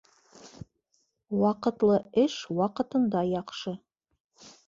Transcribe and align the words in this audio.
Ваҡытлы 1.41 1.99
эш 2.23 2.39
ваҡытында 2.61 3.23
яҡшы. 3.35 3.77